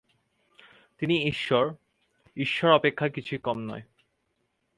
তিনি 0.99 1.27
ঈশ্বর, 1.27 1.73
ঈশ্বর 2.37 2.71
অপেক্ষা 2.71 3.09
কিছু 3.09 3.37
কম 3.43 3.57
নন। 3.59 3.81